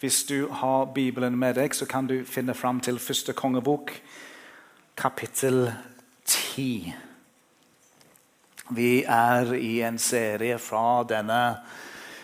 [0.00, 3.90] Hvis du har Bibelen med deg, så kan du finne fram til første kongebok,
[4.94, 5.72] kapittel
[6.24, 6.92] 10.
[8.78, 11.40] Vi er i en serie fra denne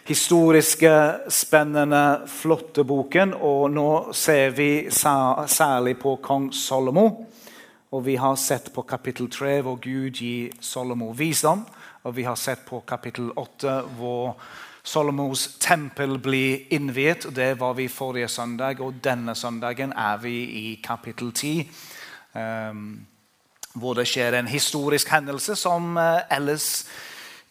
[0.06, 0.92] historiske,
[1.26, 3.34] spennende, flotte boken.
[3.42, 7.08] Og nå ser vi særlig på kong Solomo.
[7.90, 11.66] Og vi har sett på kapittel 3, hvor Gud gir Solomo visdom.
[12.04, 14.38] Og vi har sett på kapittel 8, hvor
[14.84, 17.24] Solomos tempel blir innviet.
[17.34, 21.70] Det var vi forrige søndag, og denne søndagen er vi i kapittel 10.
[22.34, 23.06] Um, ehm,
[23.74, 26.84] hvor det skjer en historisk hendelse som uh, ellers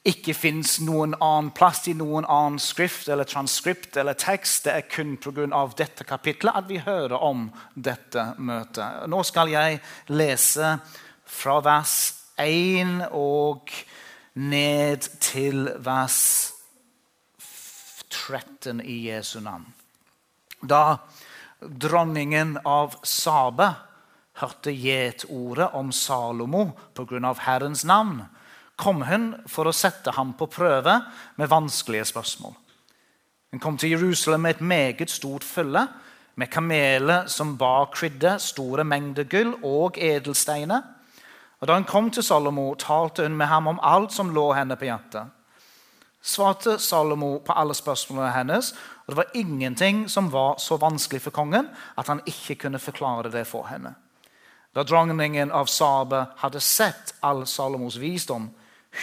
[0.05, 4.67] ikke fins noen annen plass i noen annen skrift eller transkript eller tekst.
[4.67, 5.65] Det er kun pga.
[5.77, 9.07] dette kapitlet at vi hører om dette møtet.
[9.07, 10.77] Nå skal jeg lese
[11.25, 13.71] fra vers 1 og
[14.35, 16.52] ned til vers
[18.13, 19.65] 13 i Jesu navn.
[20.61, 20.99] Da
[21.59, 23.73] dronningen av Sabe
[24.39, 27.33] hørte gjetordet om Salomo pga.
[27.45, 28.23] Herrens navn,
[28.75, 30.97] kom hun for å sette ham på prøve
[31.37, 32.55] med vanskelige spørsmål.
[33.53, 35.87] Hun kom til Jerusalem med et meget stort følge,
[36.35, 40.81] med kameler som bar krydder, store mengder gull og edelsteiner.
[41.61, 44.75] Og Da hun kom til Salomo, talte hun med ham om alt som lå henne
[44.75, 45.29] på hjertet
[46.23, 48.71] svarte Salomo på alle spørsmålene hennes.
[49.05, 53.31] og Det var ingenting som var så vanskelig for kongen at han ikke kunne forklare
[53.31, 53.95] det for henne.
[54.73, 58.49] Da dronningen av Sabe hadde sett all Salomos visdom,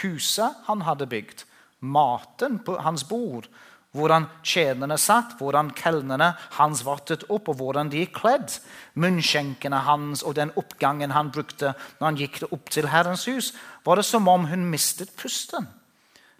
[0.01, 1.45] huset han hadde bygd,
[1.79, 3.47] maten på hans bord,
[3.95, 8.57] hvordan tjenerne satt, hvordan kelnerne hans vartet opp, og hvordan de gikk kledd,
[8.95, 13.51] munnskjenkene hans og den oppgangen han brukte når han gikk opp til Herrens hus,
[13.83, 15.67] var det som om hun mistet pusten.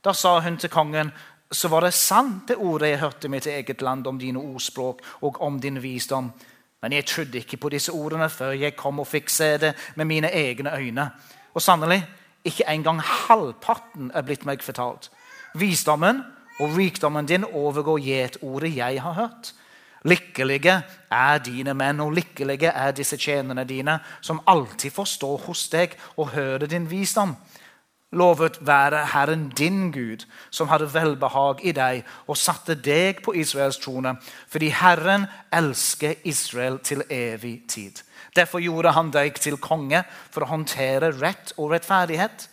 [0.04, 1.12] Da sa hun til kongen,
[1.52, 5.02] så var det sant det ordet jeg hørte i mitt eget land om dine ordspråk
[5.22, 6.32] og om din visdom.
[6.82, 10.06] Men jeg trodde ikke på disse ordene før jeg kom og fikk se det med
[10.06, 11.10] mine egne øyne.
[11.54, 12.02] Og sannelig,
[12.46, 15.12] ikke engang halvparten er blitt meg fortalt.
[15.54, 16.24] Visdommen
[16.60, 19.54] og rikdommen din overgår gjetordet jeg har hørt.
[20.04, 20.82] Lykkelige
[21.12, 25.94] er dine menn, og lykkelige er disse tjenerne dine, som alltid får stå hos deg
[26.18, 27.36] og høre din visdom.
[28.12, 33.80] Lovet være Herren din Gud, som hadde velbehag i deg og satte deg på Israels
[33.80, 34.18] trone,
[34.52, 38.04] fordi Herren elsker Israel til evig tid.
[38.36, 42.48] Derfor gjorde han deg til konge for å håndtere rett og rettferdighet.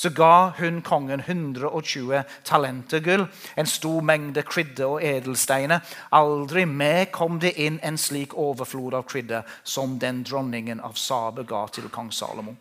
[0.00, 5.84] Så ga hun kongen 120 talenter gull, en stor mengde krydder og edelsteiner.
[6.16, 11.44] Aldri mer kom det inn en slik overflod av krydder som den dronningen av Sabe
[11.44, 12.56] ga til kong Salomo.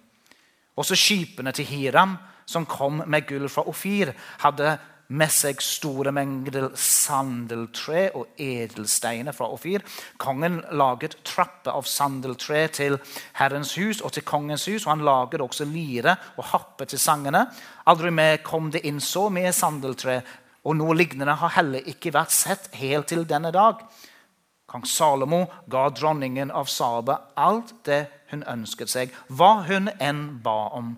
[0.79, 2.17] Også skipene til Hiram,
[2.50, 4.78] som kom med gull fra Ofir, hadde
[5.09, 9.81] med seg store mengder sandeltre og edelsteiner fra Ofir.
[10.22, 13.00] Kongen laget trapper av sandeltre til
[13.40, 14.85] Herrens hus og til kongens hus.
[14.85, 17.47] og Han laget også lire og happe til sangene.
[17.90, 20.22] Aldri mer kom det inn så mye sandeltre,
[20.63, 23.81] og noe lignende har heller ikke vært sett helt til denne dag.
[24.69, 30.69] Kong Salomo ga dronningen av Saba alt det hun ønsket seg, hva hun enn ba
[30.78, 30.94] om.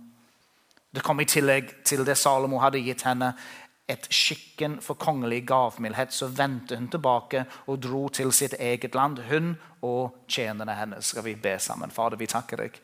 [0.91, 3.31] Det kom i tillegg til det Salomo hadde gitt henne,
[3.91, 6.13] et skikken for kongelig gavmildhet.
[6.15, 11.11] Så vendte hun tilbake og dro til sitt eget land, hun og tjenerne hennes.
[11.11, 11.91] Skal vi be sammen?
[11.91, 12.79] Fader, vi takker deg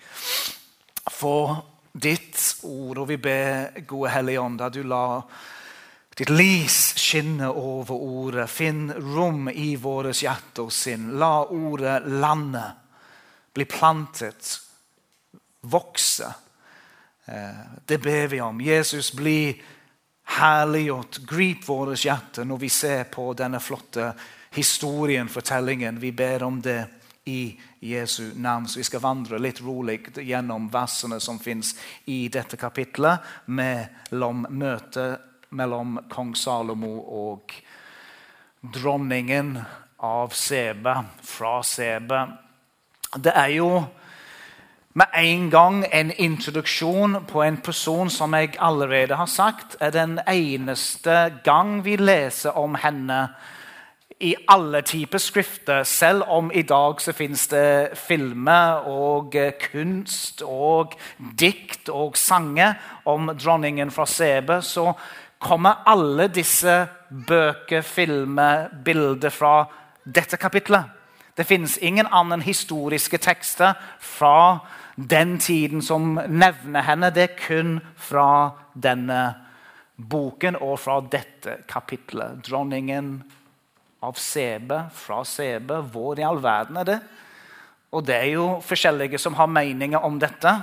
[1.08, 1.62] for
[1.98, 5.22] ditt ord, og vi ber, gode Hellige Ånd, at du la
[6.18, 8.50] ditt lys skinner over ordet.
[8.50, 11.12] Finn rom i våre hjerter og sinn.
[11.20, 12.64] La ordet lande
[13.58, 14.60] bli plantet,
[15.62, 16.34] vokse.
[17.26, 18.62] Eh, det ber vi om.
[18.62, 19.62] Jesus, bli
[20.24, 21.18] herliggjort.
[21.18, 24.12] Grip våre hjerter når vi ser på denne flotte
[24.54, 26.00] historien, fortellingen.
[26.00, 26.84] Vi ber om det
[27.26, 28.68] i Jesu navn.
[28.68, 31.74] Så vi skal vandre litt rolig gjennom versene som fins
[32.06, 37.54] i dette kapitlet, mellom møtet mellom kong Salomo og
[38.62, 39.58] dronningen
[40.04, 42.24] av Sebe, fra Sebe.
[43.16, 43.72] Det er jo
[44.98, 50.18] med en gang en introduksjon på en person som jeg allerede har sagt er den
[50.28, 53.28] eneste gang vi leser om henne
[54.20, 60.42] i alle typer skrifter, selv om i dag så finnes det filmer og eh, kunst
[60.42, 60.96] og
[61.38, 62.74] dikt og sanger
[63.06, 64.90] om dronningen fra Sebe, så
[65.40, 69.68] kommer alle disse bøker, filmer, bilder fra
[70.04, 70.94] dette kapitlet.
[71.38, 74.60] Det finnes ingen annen historiske tekster fra
[74.98, 77.12] den tiden som nevner henne.
[77.14, 79.36] Det er kun fra denne
[79.98, 82.42] boken og fra dette kapitlet.
[82.48, 83.20] Dronningen
[84.02, 85.84] av Sebe, fra Sebe.
[85.94, 86.98] Hvor i all verden er det?
[87.94, 90.54] Og det er jo forskjellige som har meninger om dette.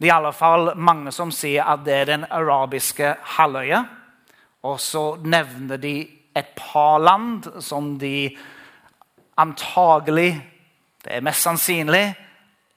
[0.00, 3.82] Det er i alle fall mange som sier at det er den arabiske halvøya.
[4.64, 5.92] Og så nevner de
[6.36, 8.30] et par land som de
[9.36, 10.40] antagelig
[11.04, 12.14] Det er mest sannsynlig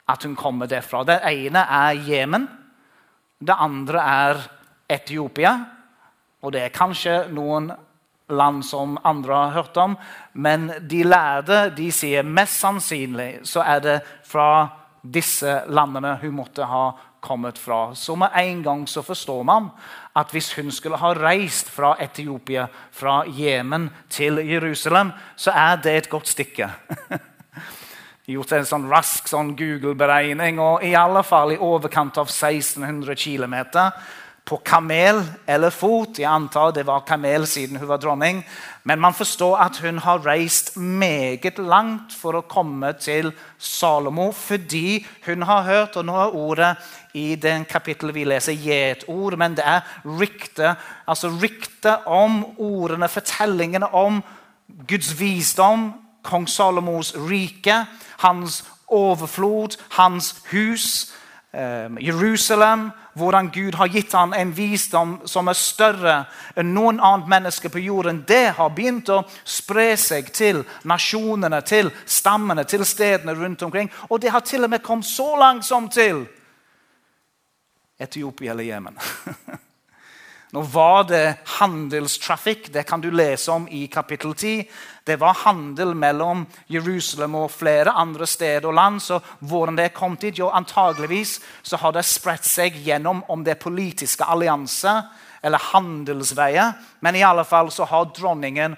[0.08, 1.04] at hun kommer derfra.
[1.04, 2.46] Det ene er Jemen.
[3.40, 4.44] Det andre er
[4.90, 5.58] Etiopia.
[6.42, 7.68] Og det er kanskje noen
[8.32, 9.98] land som andre har hørt om.
[10.34, 14.70] Men de lærde de sier mest sannsynlig så er det fra
[15.04, 16.86] disse landene hun måtte ha
[17.24, 17.96] kommet fra.
[17.96, 19.70] Så med en gang så forstår man
[20.16, 25.96] at hvis hun skulle ha reist fra Etiopia, fra Jemen til Jerusalem, så er det
[25.98, 26.70] et godt stykke.
[28.28, 33.56] gjort en sånn rask sånn Google-beregning, og i alle fall i overkant av 1600 km
[34.44, 36.20] på kamel eller fot.
[36.20, 38.42] Jeg antar det var kamel siden hun var dronning.
[38.84, 45.06] Men man forstår at hun har reist meget langt for å komme til Salomo fordi
[45.24, 46.72] hun har hørt Og nå er ordet
[47.14, 50.76] i den kapittelet vi leser, gjetord, men det er rykte.
[51.08, 54.22] Altså rykte om ordene, fortellingene om
[54.88, 55.92] Guds visdom,
[56.24, 57.84] kong Salomos rike,
[58.24, 61.14] hans overflod, hans hus,
[61.54, 66.16] eh, Jerusalem hvordan Gud har gitt ham en visdom som er større
[66.58, 71.92] enn noen annet menneske på jorden, det har begynt å spre seg til nasjonene, til
[72.06, 73.92] stammene, til stedene rundt omkring.
[74.10, 76.26] Og det har til og med kommet så langt som til
[78.04, 79.00] Etiopia eller Jemen.
[80.54, 84.68] Nå var det handelstrafikk, det kan du lese om i kapittel 10.
[85.04, 89.02] Det var handel mellom Jerusalem og flere andre steder og land.
[89.02, 93.56] så hvordan det kom dit, jo Antageligvis så har det spredt seg gjennom om det
[93.56, 95.02] er politiske allianser
[95.42, 96.78] eller handelsveier.
[97.02, 98.76] Men i alle fall så har dronningen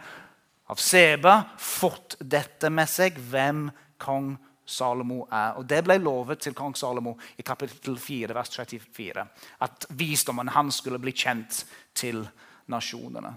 [0.72, 3.20] av Seba fått dette med seg.
[3.20, 3.68] Hvem
[4.00, 5.56] kong Salomo er.
[5.60, 9.26] Og Det ble lovet til kong Salomo i kapittel 4, vers 34.
[9.62, 11.64] At visdommen hans skulle bli kjent
[11.94, 12.24] til
[12.68, 13.34] nasjonene.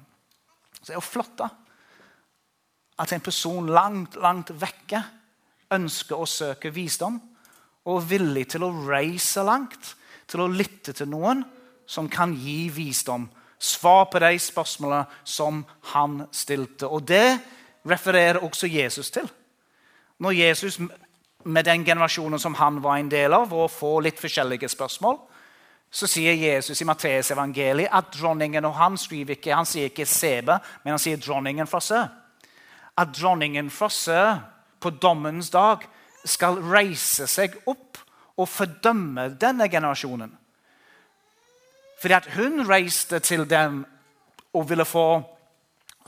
[0.79, 1.49] Så det er jo flott da,
[2.99, 5.03] at en person langt, langt vekke
[5.75, 7.19] ønsker å søke visdom
[7.89, 9.95] og er villig til å reise langt,
[10.29, 11.45] til å lytte til noen
[11.89, 13.29] som kan gi visdom.
[13.59, 15.63] Svar på de spørsmålene som
[15.95, 16.87] han stilte.
[16.87, 17.39] Og det
[17.89, 19.29] refererer også Jesus til.
[20.19, 20.79] Når Jesus
[21.45, 25.19] med den generasjonen som han var en del av, og få litt forskjellige spørsmål,
[25.91, 30.07] så sier Jesus i Matteus evangeliet at dronningen og han skriver ikke, han sier ikke
[30.09, 32.11] Sebe, men han sier dronningen fra sør.
[32.99, 34.35] At dronningen fra sør
[34.83, 35.87] på dommens dag
[36.29, 38.03] skal reise seg opp
[38.39, 40.35] og fordømme denne generasjonen.
[41.99, 43.81] Fordi at hun reiste til dem
[44.55, 45.23] og ville få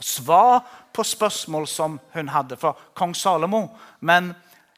[0.01, 0.61] svar
[0.93, 3.65] på spørsmål som hun hadde fra kong Salomo.
[3.99, 4.31] Men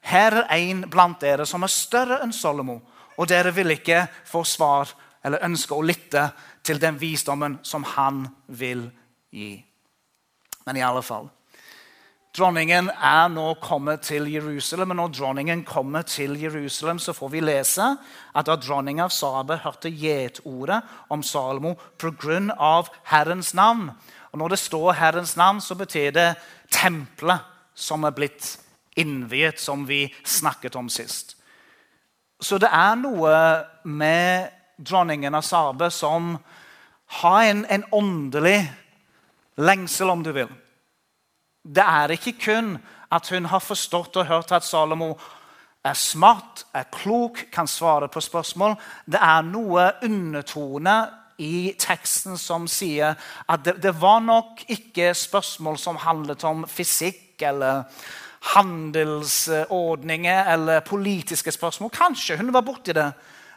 [0.04, 2.80] her er en blant dere som er større enn Salomo,
[3.18, 4.92] og dere vil ikke få svar
[5.24, 6.28] eller ønske å lytte
[6.64, 8.90] til den visdommen som han vil
[9.32, 9.56] gi.
[10.66, 11.30] Men i alle fall
[12.34, 14.90] Dronningen er nå kommet til Jerusalem.
[14.90, 17.92] og Når dronningen kommer til Jerusalem, så får vi lese
[18.34, 20.80] at da dronningen av Sabe hørte gjetordet
[21.14, 22.84] om Salomo pga.
[23.04, 23.92] Herrens navn
[24.32, 26.36] Og Når det står Herrens navn, så betyr det
[26.72, 27.40] tempelet
[27.76, 28.58] som er blitt
[28.96, 31.36] innviet, som vi snakket om sist.
[32.40, 33.36] Så det er noe
[33.84, 36.36] med dronningen av Sabe som
[37.22, 38.60] har en, en åndelig
[39.56, 40.52] lengsel, om du vil.
[41.64, 42.76] Det er ikke kun
[43.14, 45.14] at hun har forstått og hørt at Salomo
[45.84, 48.76] er smart, er klok, kan svare på spørsmål.
[49.06, 50.96] Det er noe undertone
[51.44, 53.16] i teksten som sier
[53.50, 57.84] at det, det var nok ikke spørsmål som handlet om fysikk eller
[58.44, 61.90] handelsordninger eller politiske spørsmål.
[61.90, 63.14] Kanskje hun var borti det.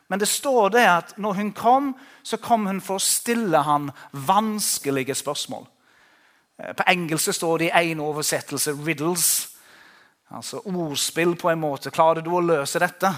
[0.08, 3.90] Men det står det at når hun kom, så kom hun for å stille han
[4.12, 5.66] vanskelige spørsmål.
[6.62, 9.52] Eh, på engelsk står det i én oversettelse 'riddles'.
[10.30, 11.90] Altså ordspill på en måte.
[11.90, 13.14] Klarer du å løse dette?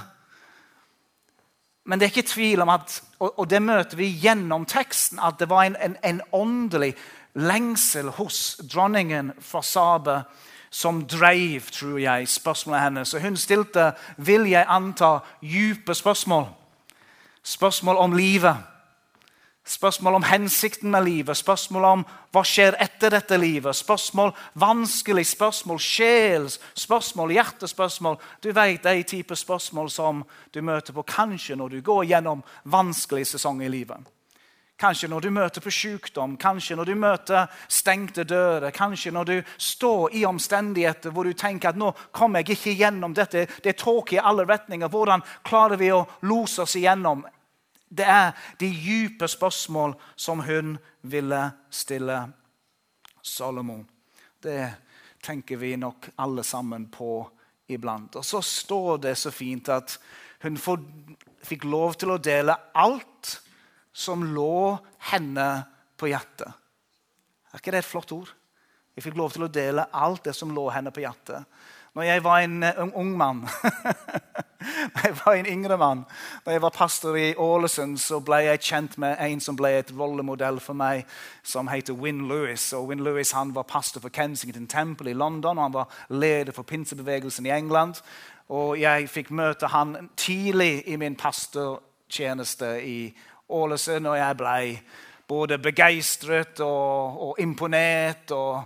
[1.85, 5.51] Men det er ikke tvil om at og det møter vi gjennom teksten, at det
[5.51, 6.95] var en, en, en åndelig
[7.35, 10.23] lengsel hos dronningen fra Sabe
[10.71, 13.15] som drev, tror jeg, spørsmålet hennes.
[13.15, 16.49] Og hun stilte, vil jeg anta, dype spørsmål.
[17.43, 18.57] Spørsmål om livet.
[19.69, 23.77] Spørsmål om hensikten med livet, spørsmål om hva skjer etter dette livet.
[23.77, 28.17] Spørsmål, Vanskelig spørsmål, sjels spørsmål, hjertespørsmål.
[28.45, 33.35] Du vet de type spørsmål som du møter på kanskje når du går gjennom vanskelige
[33.35, 34.18] sesonger i livet.
[34.79, 38.71] Kanskje når du møter på sykdom, kanskje når du møter stengte dører.
[38.71, 43.17] Kanskje når du står i omstendigheter hvor du tenker at nå kommer jeg ikke gjennom
[43.17, 43.49] dette.
[43.59, 44.87] Det er tåke i alle retninger.
[44.87, 47.25] Hvordan klarer vi å lose oss igjennom?
[47.91, 48.31] Det er
[48.61, 50.77] de dype spørsmål som hun
[51.11, 51.41] ville
[51.75, 52.21] stille
[53.23, 53.81] Salomo.
[54.39, 54.61] Det
[55.27, 57.19] tenker vi nok alle sammen på
[57.67, 58.15] iblant.
[58.15, 59.99] Og så står det så fint at
[60.47, 60.55] hun
[61.43, 63.41] fikk lov til å dele alt
[63.93, 64.77] som lå
[65.11, 65.49] henne
[65.99, 66.53] på hjertet.
[67.53, 68.31] Er ikke det et flott ord?
[68.99, 71.47] Jeg fikk lov til å dele alt det som lå henne på hjertet.
[71.95, 73.45] Når jeg var en uh, ung mann,
[74.95, 76.03] når jeg var en yngre mann,
[76.45, 79.93] da jeg var pastor i Ålesund, så ble jeg kjent med en som ble et
[79.97, 81.07] rollemodell for meg,
[81.43, 82.73] som heter Win Lewis.
[82.77, 86.53] Og Win Lewis han var pastor for Kensington Temple i London, og han var leder
[86.53, 88.03] for pinsebevegelsen i England.
[88.49, 92.99] Og jeg fikk møte han tidlig i min pastortjeneste i
[93.49, 94.59] Ålesund, og jeg ble
[95.29, 98.31] både begeistret og, og imponert.
[98.31, 98.65] og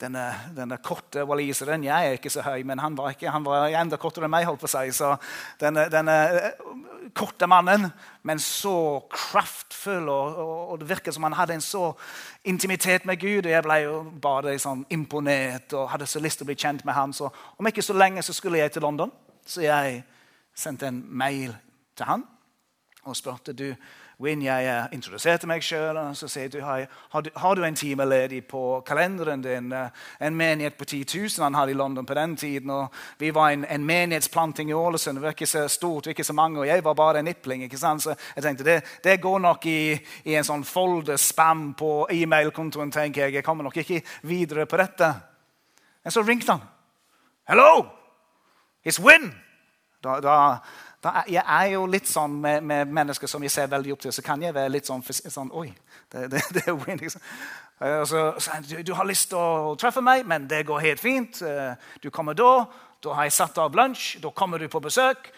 [0.00, 0.22] denne,
[0.56, 3.98] denne, korte waliseren Jeg er ikke så høy, men han var, ikke, han var enda
[4.00, 4.46] kortere enn meg.
[4.48, 5.16] holdt på seg, så
[5.60, 6.64] Denne, denne eh,
[7.16, 7.90] korte mannen,
[8.22, 10.08] men så kraftfull.
[10.08, 10.40] Og,
[10.70, 11.92] og, Det virket som han hadde en så
[12.44, 13.44] intimitet med Gud.
[13.46, 16.84] og Jeg ble jo bare liksom, imponert og hadde så lyst til å bli kjent
[16.84, 17.12] med ham.
[17.12, 17.28] Så
[17.58, 19.12] om ikke så lenge så skulle jeg til London,
[19.46, 20.02] så jeg
[20.54, 21.56] sendte en mail
[21.96, 22.24] til han
[23.10, 23.74] og spurte du,
[24.20, 25.96] Win, jeg introduserte meg sjøl.
[25.96, 29.70] Og så sier du har, har, du en time ledig på kalenderen din.
[29.72, 31.06] Eh, en menighet på 10
[31.38, 32.70] 000 han hadde i London på den tiden.
[32.70, 35.16] og Vi var en, en menighetsplanting i Ålesund.
[35.16, 37.64] Det var ikke så stort, ikke så mange, og jeg var bare en nipling.
[37.64, 38.02] ikke sant?
[38.02, 42.92] Så jeg tenkte det, det går nok i, i, en sånn folder spam på e-mailkontoen.
[42.92, 45.14] tenker Jeg Jeg kommer nok ikke videre på dette.
[46.04, 46.68] Men så ringte han.
[47.48, 47.86] Hello!
[48.84, 49.32] It's Win!
[50.02, 50.58] Da, da
[51.02, 54.24] jeg er jo litt sånn med, med, mennesker som jeg ser veldig opp til, så
[54.24, 55.70] kan jeg være litt sånn, sånn Oi,
[56.12, 56.96] det, det, det er.
[57.00, 57.22] Liksom.
[57.80, 61.40] Så, så, du, du, har lyst til å treffe meg, men det går helt fint.
[61.40, 61.72] Eh,
[62.04, 62.66] du kommer da.
[63.00, 64.18] Da har jeg satt av lunsj.
[64.20, 65.30] Da kommer du på besøk.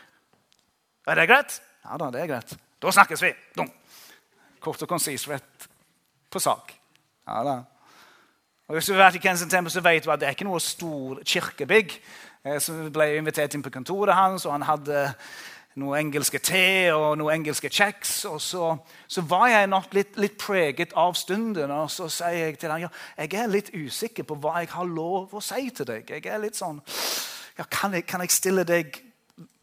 [1.06, 1.60] Er det greit?
[1.86, 2.56] Ja da, det er greit.
[2.82, 3.30] Da snakkes vi.
[3.54, 3.70] Dum.
[4.62, 5.68] Kort og konsist, rett
[6.30, 6.74] på sak.
[7.30, 7.56] Ja da.
[8.66, 10.58] Og hvis du har vært i Kensington så vet du at det er ikke noe
[10.62, 11.94] stor kirkebygg.
[12.58, 15.02] Så vi ble invitert inn på kontoret hans, og han hadde
[15.80, 18.12] noe engelske te og noe engelske kjeks.
[18.30, 18.68] Og så,
[19.08, 21.72] så var jeg nok litt, litt, preget av stunden.
[21.72, 22.90] Og så sier jeg til ham ja,
[23.22, 26.10] jeg er litt usikker på hva jeg har lov å si til deg.
[26.10, 26.82] Jeg er litt sånn,
[27.58, 29.00] ja, kan, jeg, kan jeg stille deg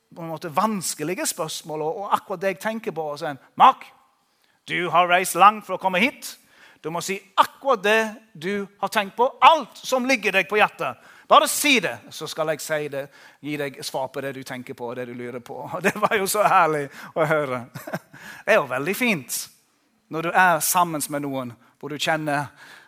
[0.09, 1.85] på en måte vanskelige spørsmål?
[1.85, 3.09] Og, og akkurat det jeg tenker på.
[3.13, 3.85] Og så, Mark,
[4.69, 6.35] du har reist langt for å komme hit.
[6.81, 8.01] Du må si akkurat det
[8.33, 9.27] du har tenkt på.
[9.41, 10.97] Alt som ligger deg på hjertet.
[11.29, 13.03] Bare si det, så skal jeg si det,
[13.45, 14.93] gi deg svar på det du tenker på.
[14.95, 15.69] det du lurer på.
[15.83, 17.65] Det var jo så herlig å høre.
[18.45, 19.49] Det er jo veldig fint
[20.09, 22.47] når du er sammen med noen hvor du kjenner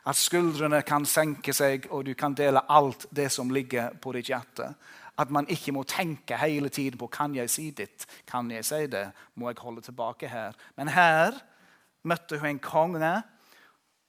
[0.09, 4.31] at skuldrene kan senke seg, og du kan dele alt det som ligger på ditt
[4.31, 4.71] hjerte.
[5.21, 8.87] At man ikke må tenke hele tiden på kan jeg si ditt, kan jeg si
[8.89, 9.05] det,
[9.35, 10.57] må jeg holde tilbake her.
[10.75, 11.37] Men her
[12.03, 13.13] møtte hun en konge,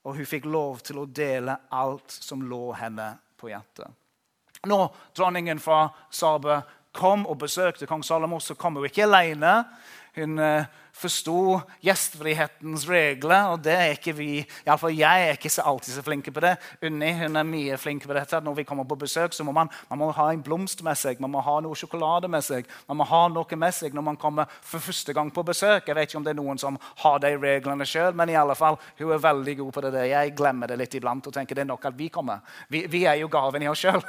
[0.03, 3.91] og hun fikk lov til å dele alt som lå henne på hjertet.
[4.67, 6.61] Når dronningen fra Sabe
[6.95, 9.63] kom og besøkte kong Salomo, så kom hun ikke alene.
[10.15, 14.29] Hun uh, forsto gjestfrihetens regler, og det er ikke vi
[14.67, 16.53] Iallfall jeg er ikke alltid så flinke på det.
[16.85, 18.41] Unni hun er mye flink på dette.
[18.45, 21.21] Når vi kommer på besøk, så må man, man må ha en blomst med seg,
[21.21, 24.21] man må ha noe sjokolade med seg, man må ha noe med seg når man
[24.21, 25.89] kommer for første gang på besøk.
[25.89, 28.57] Jeg vet ikke om det er noen som har de reglene sjøl, men i alle
[28.59, 30.05] fall, hun er veldig god på det.
[30.13, 32.45] Jeg glemmer det litt iblant og tenker det er nok at vi kommer.
[32.69, 34.05] Vi, vi er jo gaven i oss sjøl.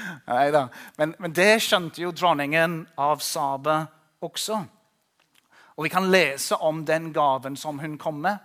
[0.98, 3.82] men, men det skjønte jo dronningen av Sabe
[4.24, 4.60] også.
[5.80, 8.36] Og Vi kan lese om den gaven som hun kom med.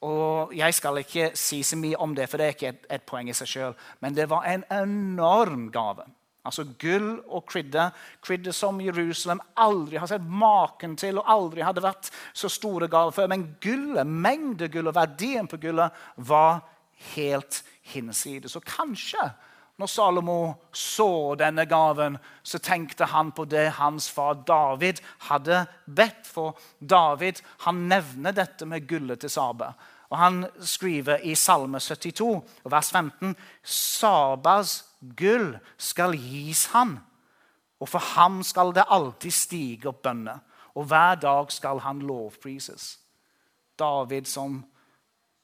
[0.00, 3.02] Og Jeg skal ikke si så mye om det, for det er ikke et, et
[3.04, 3.74] poeng i seg sjøl.
[4.00, 6.06] Men det var en enorm gave.
[6.48, 7.92] Altså gull og krydder.
[8.24, 13.12] Krydder som Jerusalem aldri har sett maken til og aldri hadde vært så store gaver
[13.12, 13.28] før.
[13.28, 16.64] Men gullet, mengde gull og verdien på gullet var
[17.12, 17.60] helt
[17.92, 18.56] hinsides.
[18.56, 19.28] Så kanskje
[19.82, 26.28] når Salomo så denne gaven, så tenkte han på det hans far David hadde bedt
[26.30, 26.54] for.
[26.78, 29.72] David han nevner dette med gullet til Saba.
[30.12, 33.34] Og Han skriver i Salme 72, vers 15.:
[33.64, 34.84] Sabas
[35.16, 36.98] gull skal gis han,
[37.80, 40.38] og for ham skal det alltid stige opp bønner.
[40.74, 42.98] Og hver dag skal han lovprises.
[43.78, 44.62] David som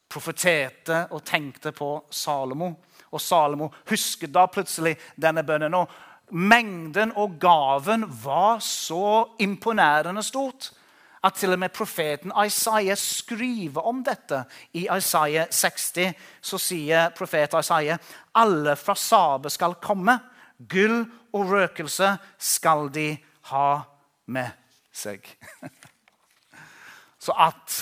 [0.08, 2.74] profeterte og tenkte på Salomo.
[3.12, 5.74] Og Salomo husket da plutselig denne bønnen.
[5.74, 5.88] Og
[6.30, 10.72] mengden og gaven var så imponerende stort
[11.24, 14.44] at til og med profeten Isaiah skriver om dette.
[14.72, 17.98] I Isaiah 60 så sier profet Isaiah
[18.34, 20.18] alle fra Sabe skal komme.
[20.58, 23.10] Gull og røkelse skal de
[23.50, 23.80] ha
[24.26, 24.50] med
[24.92, 25.26] seg.
[27.18, 27.74] Så at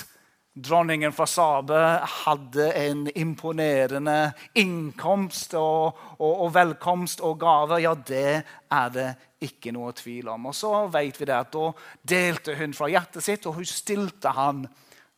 [0.57, 1.79] dronningen fra Sabe
[2.25, 8.41] hadde en imponerende innkomst og, og, og, velkomst og gaver, ja, det
[8.73, 9.09] er det
[9.45, 10.49] ikke noe tvil om.
[10.49, 11.67] Og så vet vi det at Da
[12.09, 14.65] delte hun fra hjertet sitt, og hun stilte han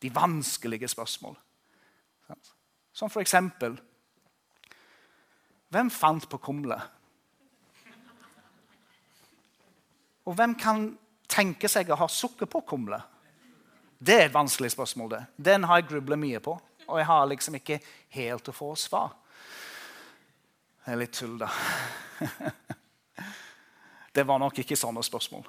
[0.03, 1.37] de vanskelige spørsmål.
[2.93, 3.79] Som for eksempel
[5.69, 6.79] Hvem fant på kumle?
[10.25, 10.87] Og hvem kan
[11.29, 12.99] tenke seg å ha sukker på kumle?
[13.99, 15.11] Det er et vanskelig spørsmål.
[15.11, 15.25] det.
[15.37, 19.11] Den har jeg grubla mye på, og jeg har liksom ikke helt å få svar.
[20.85, 21.49] Det er litt tull, da.
[24.19, 25.45] Det var nok ikke sånne spørsmål.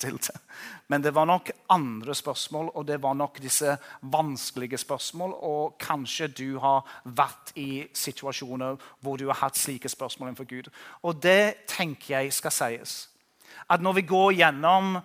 [0.90, 5.34] Men det var nok andre spørsmål, og det var nok disse vanskelige spørsmål.
[5.46, 10.72] Og kanskje du har vært i situasjoner hvor du har hatt slike spørsmål innenfor Gud.
[11.02, 12.96] Og det tenker jeg skal sies.
[13.70, 14.96] At når vi går gjennom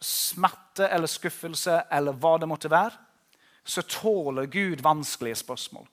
[0.00, 2.92] smerte eller skuffelse eller hva det måtte være,
[3.64, 5.86] så tåler Gud vanskelige spørsmål.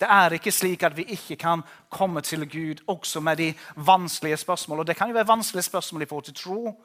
[0.00, 4.36] Det er ikke slik at vi ikke kan komme til Gud også med de vanskelige
[4.36, 4.78] spørsmål.
[4.78, 6.84] Og det kan jo være vanskelige spørsmål i forhold til tro.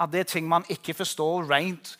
[0.00, 1.98] At det er ting man ikke forstår rent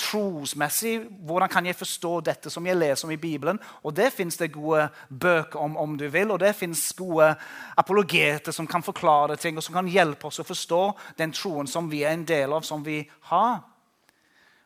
[0.00, 0.94] trosmessig.
[1.26, 3.60] Hvordan kan jeg forstå dette som jeg leser om i Bibelen?
[3.84, 7.34] Og Det fins det gode bøker om, om du vil, og det fins gode
[7.76, 10.82] apologeter som kan forklare ting og som kan hjelpe oss å forstå
[11.18, 13.60] den troen som vi er en del av, som vi har.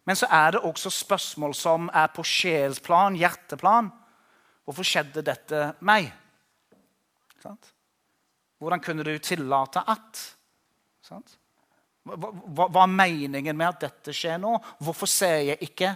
[0.04, 3.90] Men så er det også spørsmål som er på sjelsplan, hjerteplan.
[4.64, 6.12] Hvorfor skjedde dette meg?
[8.58, 10.20] Hvordan kunne du tillate at?
[11.04, 11.38] Sant?
[12.04, 14.58] Hva, hva, er meningen med at dette skjer nå?
[14.84, 15.94] Hvorfor ser jeg ikke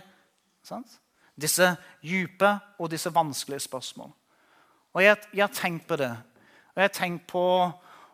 [0.64, 1.00] sant?
[1.38, 1.68] disse
[2.02, 2.48] dype
[2.82, 4.08] og disse vanskelige spørsmål?
[4.96, 6.10] Og jeg, jeg, har tenkt på det.
[6.74, 7.44] Og jeg har tenkt på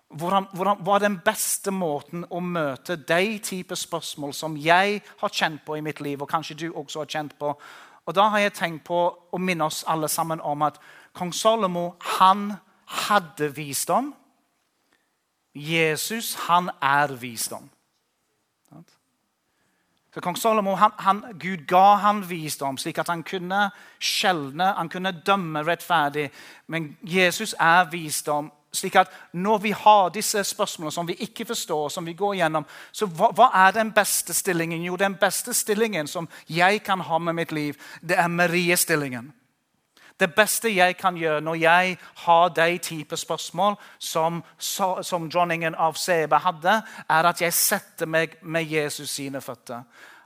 [0.09, 5.33] hvordan, hvordan, hva er den beste måten å møte de type spørsmål som jeg har
[5.33, 7.55] kjent på i mitt liv, og kanskje du også har kjent på.
[8.05, 8.99] Og Da har jeg tenkt på
[9.33, 10.77] å minne oss alle sammen om at
[11.17, 12.53] kong Salomo han
[13.09, 14.13] hadde visdom.
[15.55, 17.71] Jesus han er visdom.
[20.15, 23.65] Så Kong Salomo, han, han, Gud ga han visdom, slik at han kunne
[23.99, 26.29] skjelne, han kunne dømme rettferdig.
[26.71, 28.53] Men Jesus er visdom.
[28.73, 32.67] slik at Når vi har disse spørsmålene som vi ikke forstår, som vi går gjennom,
[32.93, 34.85] så hva, hva er den beste stillingen?
[34.85, 39.33] Jo, den beste stillingen som jeg kan ha med mitt liv, det er Marie-stillingen.
[40.21, 45.99] Det beste jeg kan gjøre når jeg har de type spørsmål som, som dronningen av
[45.99, 46.77] Seba hadde,
[47.11, 49.83] er at jeg setter meg med Jesus sine føtter.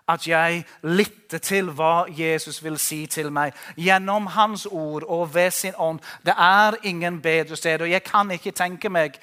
[0.08, 5.50] At jeg lytter til hva Jesus vil si til meg gjennom Hans ord og ved
[5.50, 6.00] sin ånd.
[6.24, 7.80] Det er ingen bedre sted.
[7.80, 9.16] Og jeg kan ikke tenke meg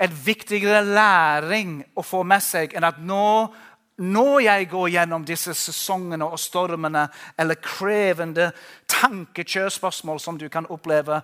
[0.00, 3.52] et viktigere læring å få med seg enn at nå
[4.00, 7.04] når jeg går gjennom disse sesongene og stormene
[7.38, 8.50] eller krevende
[8.88, 11.20] tankekjørspørsmål som du kan oppleve,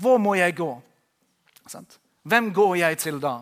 [0.00, 0.70] hvor må jeg gå?
[2.22, 3.40] Hvem går jeg til da?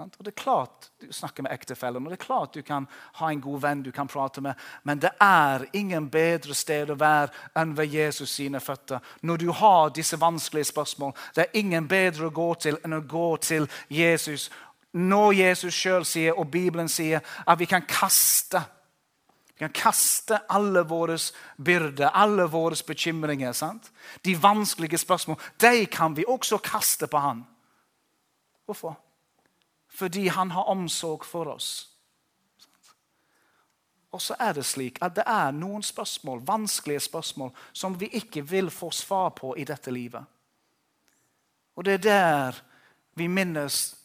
[0.00, 2.86] Og det er klart Du snakker med ektefellen, og det er klart du kan
[3.18, 6.96] ha en god venn du kan prate med, men det er ingen bedre sted å
[7.00, 9.00] være enn ved Jesus sine føtter.
[9.22, 13.00] Når du har disse vanskelige spørsmål, det er ingen bedre å gå til enn å
[13.00, 14.50] gå til Jesus
[14.92, 18.62] når Jesus sjøl sier, og Bibelen sier, at vi kan kaste
[19.60, 21.18] vi kan kaste alle våre
[21.60, 23.52] byrder, alle våre bekymringer.
[23.52, 23.90] Sant?
[24.24, 27.42] De vanskelige spørsmål de kan vi også kaste på han.
[28.64, 28.96] Hvorfor?
[29.88, 31.90] Fordi han har omsorg for oss.
[34.12, 38.48] Og så er det slik at det er noen spørsmål, vanskelige spørsmål som vi ikke
[38.48, 40.24] vil få svar på i dette livet.
[41.76, 42.62] Og det er der
[43.14, 43.99] vi minnes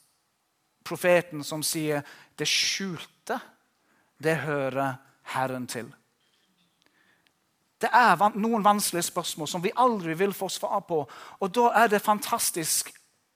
[0.86, 2.06] profeten som sier
[2.38, 3.40] det skjulte,
[4.18, 4.98] det hører
[5.36, 5.90] Herren til.
[7.82, 11.02] Det er noen vanskelige spørsmål som vi aldri vil få svar på.
[11.42, 12.94] Og da er det fantastisk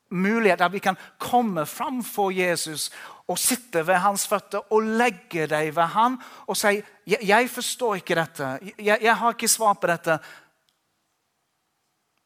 [0.10, 2.90] mulighet at vi kan komme framfor Jesus
[3.28, 8.18] og sitte ved hans føtter og legge deg ved han og si jeg forstår ikke
[8.18, 8.48] dette.
[8.78, 10.18] Jeg, jeg, har ikke svar på dette.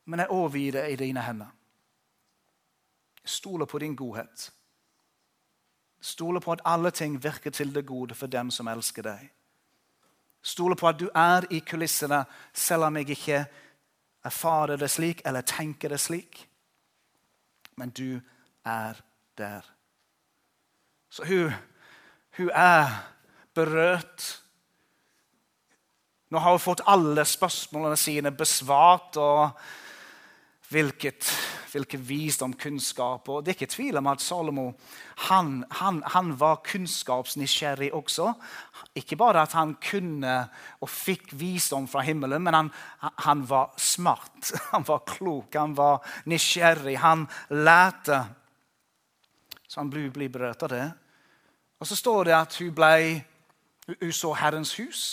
[0.05, 1.51] Men jeg overgir det i dine hender.
[3.23, 4.51] Jeg stoler på din godhet.
[6.03, 9.29] Stoler på at alle ting virker til det gode for dem som elsker deg.
[10.43, 13.45] Stole på at du er i kulissene, selv om jeg ikke
[14.27, 16.41] erfarer det slik eller tenker det slik.
[17.79, 18.19] Men du
[18.65, 18.99] er
[19.37, 19.63] der.
[21.09, 21.53] Så hun,
[22.37, 22.91] hun er
[23.55, 24.27] berørt.
[26.29, 29.17] Nå har hun fått alle spørsmålene sine besvart.
[29.17, 29.49] og
[30.73, 31.27] hvilket,
[31.71, 33.29] hvilken visdom, kunnskap.
[33.29, 34.71] Og Det er ikke tvil om at Salomo
[35.29, 38.31] han, han, han var kunnskapsnysgjerrig også.
[38.95, 40.35] Ikke bare at han kunne
[40.81, 42.71] og fikk visdom fra himmelen, men han,
[43.25, 46.97] han var smart, han var klok, han var nysgjerrig.
[47.03, 48.23] Han lærte.
[49.67, 50.87] Så han ble, ble berørt av det.
[51.81, 53.23] Og så står det at hun, ble,
[53.89, 55.05] hun så Herrens hus.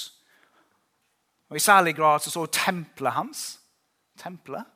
[1.51, 3.40] Og I særlig grad så, så tempelet hans.
[4.20, 4.68] Tempelet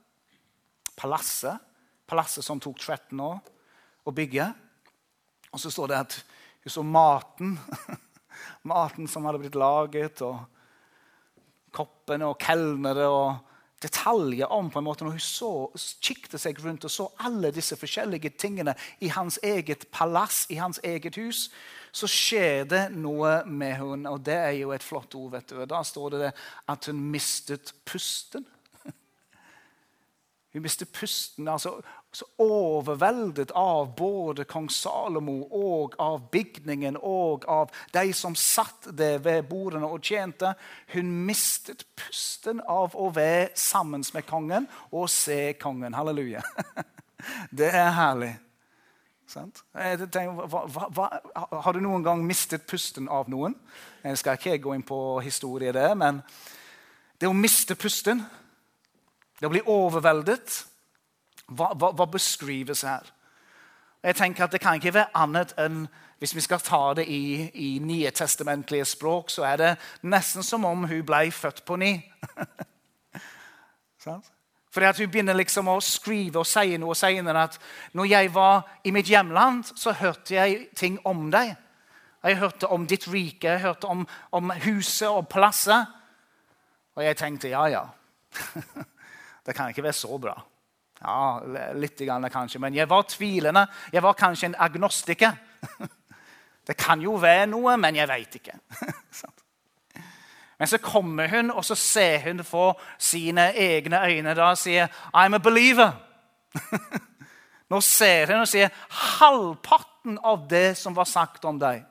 [0.97, 1.61] palasset.
[2.07, 3.41] Palasset som tok 13 år
[4.05, 4.49] å bygge.
[5.55, 6.19] Og så står det at
[6.65, 7.57] hun så maten.
[8.73, 10.43] maten som hadde blitt laget, og
[11.75, 13.55] koppene og kelnere og
[13.85, 15.51] detaljer om på en måte Når hun så,
[16.01, 20.81] kikket seg rundt og så alle disse forskjellige tingene i hans eget palass, i hans
[20.85, 21.49] eget hus,
[21.95, 25.33] så skjer det noe med hun, Og det er jo et flott ord.
[25.37, 25.61] vet du.
[25.67, 26.33] Da står det
[26.69, 28.47] at hun mistet pusten.
[30.55, 31.49] Hun mistet pusten.
[31.49, 31.81] altså
[32.15, 39.19] så overveldet av både kong Salomo og av bygningen og av de som satt der
[39.19, 40.53] ved bordene og tjente.
[40.95, 45.95] Hun mistet pusten av å være sammen med kongen og se kongen.
[45.95, 46.45] Halleluja.
[47.59, 48.35] Det er herlig.
[49.35, 51.07] Tenker, hva, hva,
[51.65, 53.57] har du noen gang mistet pusten av noen?
[54.05, 56.21] Jeg skal ikke gå inn på historie der, men
[57.19, 58.23] det å miste pusten
[59.41, 60.65] det å bli overveldet
[61.47, 63.11] hva, hva, hva, beskrives her?
[64.05, 65.87] Jeg tenker at Det kan ikke være annet enn
[66.19, 69.73] hvis vi skal ta det i, i nye testamentlige språk, så er det
[70.09, 71.99] nesten som om hun ble født på ny.
[74.75, 77.59] Fordi at Hun begynner liksom å skrive og si noe senere at
[77.93, 81.55] når jeg var i mitt hjemland, så hørte jeg ting om deg.
[82.25, 85.87] Jeg hørte om ditt rike, jeg hørte om, om huset og plasset.
[86.97, 87.85] Og jeg tenkte ja, ja.
[89.47, 90.35] Det kan ikke være så bra.
[91.05, 91.41] Ja,
[91.77, 92.61] litt grann, kanskje.
[92.63, 93.67] Men jeg var tvilende.
[93.93, 95.37] Jeg var kanskje en agnostiker.
[96.65, 98.55] Det kan jo være noe, men jeg veit ikke.
[100.59, 104.87] Men så kommer hun, og så ser hun for sine egne øyne da og sier
[104.87, 105.93] 'I'm a believer'.
[107.71, 111.85] Nå ser hun og sier halvparten av det som var sagt om deg.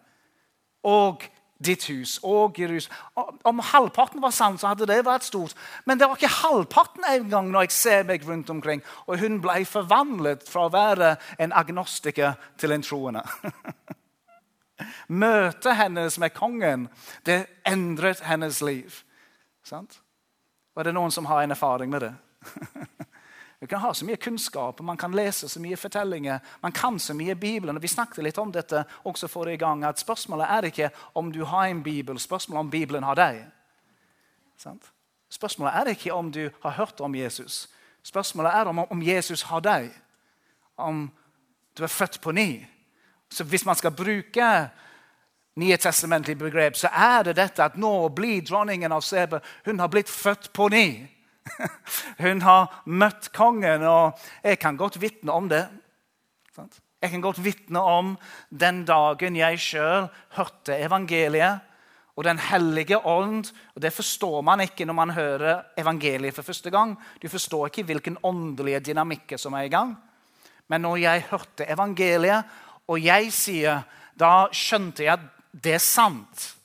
[0.84, 1.24] Og
[1.66, 3.40] ditt hus og Jerusalem.
[3.44, 5.56] Om halvparten var sant, så hadde det vært stort.
[5.86, 8.84] Men det var ikke halvparten engang når jeg ser meg rundt omkring.
[9.08, 13.24] Og hun ble forvandlet fra å være en agnostiker til en troende.
[15.24, 16.88] Møtet hennes med kongen
[17.28, 19.04] det endret hennes liv.
[19.64, 20.00] Sant?
[20.74, 22.14] Var det noen som har en erfaring med det?
[23.64, 26.40] Vi kan ha så mye kunnskap, man kan lese så mye fortellinger.
[26.62, 27.82] Man kan så mye Bibelen.
[27.82, 31.70] Vi snakket litt om dette også forrige gang, at Spørsmålet er ikke om du har
[31.70, 33.40] en bibel, spørsmålet om Bibelen har deg.
[35.30, 37.70] Spørsmålet er ikke om du har hørt om Jesus.
[38.04, 39.90] Spørsmålet er om, om Jesus har deg.
[40.78, 41.08] Om
[41.78, 42.66] du er født på ny.
[43.30, 44.70] Så Hvis man skal bruke
[45.56, 49.88] Nye testamentlige begrep, så er det dette at nå blir dronningen av Sebe hun har
[49.88, 51.08] blitt født på ny.
[52.24, 55.66] Hun har møtt kongen, og jeg kan godt vitne om det.
[57.04, 58.16] Jeg kan godt vitne om
[58.50, 61.60] den dagen jeg sjøl hørte evangeliet.
[62.16, 66.70] Og Den hellige ånd og Det forstår man ikke når man hører evangeliet for første
[66.70, 66.98] gang.
[67.22, 69.98] Du forstår ikke hvilken åndelige dynamikker som er i gang.
[70.68, 72.44] Men når jeg hørte evangeliet,
[72.88, 73.82] og jeg sier
[74.20, 75.20] Da skjønte jeg at
[75.64, 76.56] det er sant.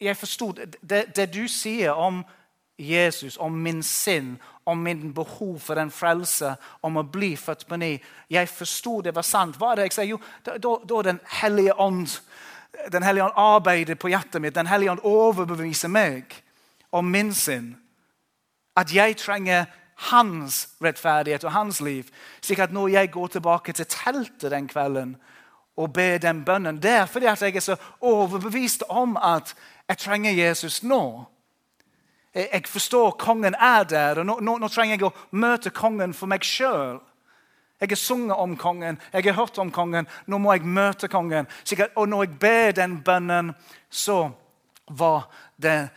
[0.00, 2.20] Jeg forsto det, det, det du sier om
[2.80, 7.76] Jesus, om min sinn, om min behov for en frelse, om å bli født på
[7.80, 7.94] ny.
[8.30, 9.58] Jeg forsto det var sant.
[9.58, 10.10] Hva er det jeg sier?
[10.14, 12.20] Jo, da, da Den hellige ånd
[12.92, 14.54] Den hellige ånd arbeider på hjertet mitt.
[14.54, 16.36] Den hellige ånd overbeviser meg
[16.92, 17.74] om min sinn.
[18.76, 19.66] At jeg trenger
[20.10, 22.08] hans rettferdighet og hans liv.
[22.40, 25.16] Slik at når jeg går tilbake til teltet den kvelden
[25.76, 29.54] og ber den bønnen der fordi at jeg er så overbevist om at
[29.88, 31.24] jeg trenger Jesus nå
[32.34, 36.30] jeg forstår kongen er der, og nå, nå, nå trenger jeg å møte kongen for
[36.30, 37.00] meg sjøl.
[37.80, 40.06] Jeg har sunget om kongen, jeg har hørt om kongen.
[40.28, 41.48] Nå må jeg møte kongen.
[41.96, 43.54] Og når jeg ber den bønnen,
[43.88, 44.28] så
[44.86, 45.88] var det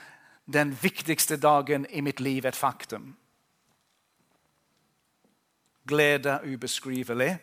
[0.45, 3.11] den viktigste dagen i mitt liv et faktum.
[5.83, 7.35] Glede ubeskrivelig.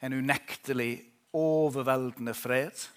[0.00, 1.04] En unektelig,
[1.36, 2.88] overveldende fred.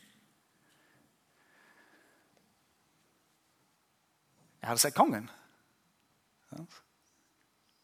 [4.62, 5.30] Jeg hadde sett kongen.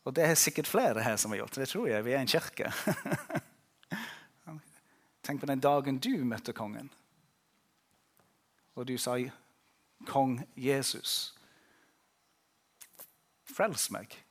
[0.06, 1.68] Og det er sikkert flere her som har gjort det.
[1.70, 2.06] tror jeg.
[2.06, 2.72] Vi er en kirke.
[5.26, 6.92] Tenk på den dagen du møtte kongen.
[8.76, 9.18] Og du sa
[10.06, 11.34] 'Kong Jesus'.
[13.44, 14.26] Frels meg.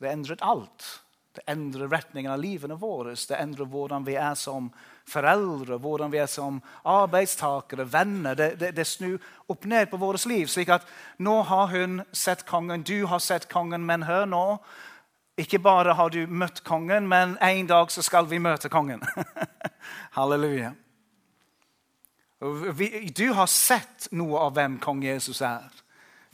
[0.00, 1.05] Det endret alt.
[1.36, 3.12] Det endrer retningen av livene våre.
[3.28, 4.70] Det endrer hvordan vi er som
[5.06, 8.34] foreldre, hvordan vi er som arbeidstakere, venner.
[8.34, 9.20] Det, det, det snur
[9.52, 10.46] opp ned på vårt liv.
[10.48, 10.86] slik at
[11.18, 14.44] nå har hun sett kongen, du har sett kongen, men hør nå.
[15.36, 19.04] Ikke bare har du møtt kongen, men en dag så skal vi møte kongen.
[20.16, 20.72] Halleluja.
[23.16, 25.68] Du har sett noe av hvem kong Jesus er.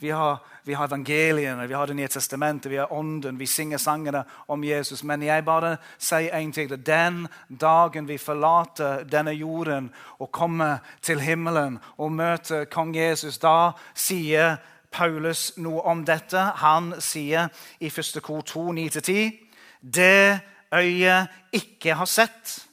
[0.03, 3.77] Vi har, vi har, evangeliene, vi har Det nye testamentet, vi har Ånden, vi synger
[3.77, 5.03] sangene om Jesus.
[5.03, 6.67] Men jeg bare sier én ting.
[6.85, 13.71] Den dagen vi forlater denne jorden og kommer til himmelen og møter kong Jesus, da
[13.95, 14.57] sier
[14.91, 16.51] Paulus noe om dette.
[16.59, 17.47] Han sier
[17.79, 18.19] i 1.
[18.21, 19.31] kor 2, 9-10.:
[19.79, 20.41] Det
[20.73, 22.67] øyet ikke har sett,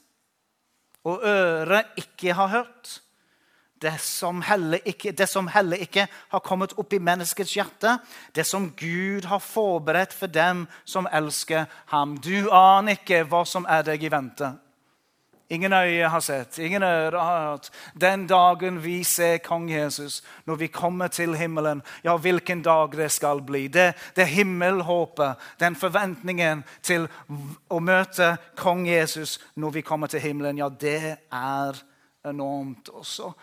[1.03, 3.01] og øret ikke har hørt
[3.81, 4.43] det som,
[4.85, 7.97] ikke, det som heller ikke har kommet opp i menneskets hjerte,
[8.35, 12.17] det som Gud har forberedt for dem som elsker ham.
[12.21, 14.51] Du aner ikke hva som er deg i vente.
[15.51, 17.69] Ingen øye har sett, ingen øre har hørt.
[18.01, 23.09] Den dagen vi ser kong Jesus, når vi kommer til himmelen, ja, hvilken dag det
[23.11, 23.67] skal bli.
[23.67, 27.09] Det, det himmelhåpet, den forventningen til
[27.67, 31.83] å møte kong Jesus når vi kommer til himmelen, ja, det er
[32.23, 32.89] enormt.
[32.89, 33.33] også.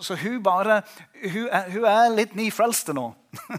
[0.00, 0.82] Så hun, bare,
[1.32, 3.10] hun, er, hun er litt nyfrelst nå.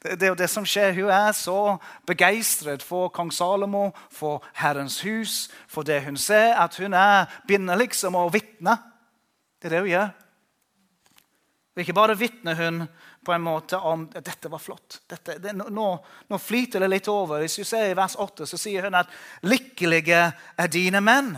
[0.00, 0.94] Det, er jo det som skjer.
[0.96, 1.76] Hun er så
[2.08, 7.76] begeistret for kong Salomo, for Herrens hus, for det hun ser, at hun er, begynner
[7.76, 8.78] liksom å vitne.
[9.60, 10.08] Det er det hun gjør.
[11.76, 12.80] Og ikke bare vitner hun
[13.24, 15.02] på en måte om at dette var flott.
[15.08, 15.90] Dette, det, nå,
[16.32, 17.44] nå, flyter det litt over.
[17.44, 19.12] Hvis du ser I vers 8 så sier hun at
[19.44, 21.36] 'lykkelige er dine menn'.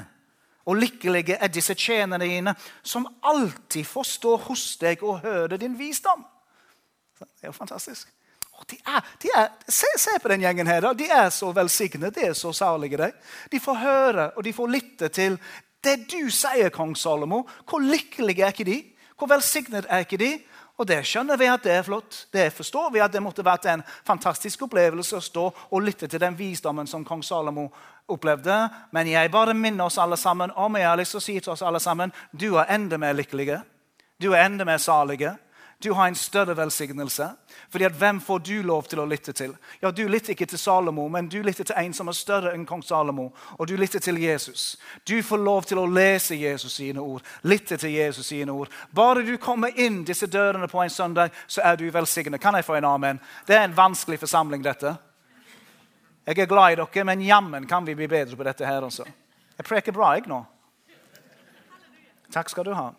[0.64, 5.78] Og lykkelige er disse tjenerne dine, som alltid får stå hos deg og høre din
[5.78, 6.24] visdom.
[7.18, 8.08] Det er jo fantastisk.
[8.70, 10.84] De er, de er, se, se, på den gjengen her.
[10.84, 10.92] Da.
[10.94, 12.14] De er så velsignet.
[12.14, 12.96] De er så salige.
[13.00, 13.10] De.
[13.52, 15.38] de får høre og de får lytte til
[15.82, 17.42] det du sier, kong Salomo.
[17.66, 18.78] Hvor lykkelige er ikke de?
[19.18, 20.30] Hvor velsignet er ikke de?
[20.82, 22.24] Og det skjønner vi at det er flott.
[22.34, 26.18] Det forstår vi at det måtte vært en fantastisk opplevelse å stå og lytte til
[26.18, 27.68] den visdommen som kong Salomo
[28.10, 28.56] opplevde.
[28.90, 31.52] Men jeg bare minner oss alle sammen om jeg har lyst til å si til
[31.54, 33.60] oss alle sammen, du er enda mer lykkelige.
[34.18, 35.36] Du er enda mer salige.
[35.82, 37.30] Du har en større velsignelse.
[37.70, 39.56] Fordi at Hvem får du lov til å lytte til?
[39.82, 42.66] Ja, Du lytter ikke til Salomo, men du lytter til en som er større enn
[42.66, 43.30] kong Salomo.
[43.58, 44.76] Og du lytter til Jesus.
[45.08, 48.68] Du får lov til å lese Jesus sine ord, lytte til Jesus sine ord.
[48.94, 52.40] Bare du kommer inn disse dørene på en søndag, så er du velsignet.
[52.40, 53.20] Kan jeg få en amen?
[53.46, 54.96] Det er en vanskelig forsamling, dette.
[56.26, 59.04] Jeg er glad i dere, men jammen kan vi bli bedre på dette her også.
[59.58, 60.44] Jeg preker bra, jeg nå.
[62.32, 62.92] Takk skal du ha.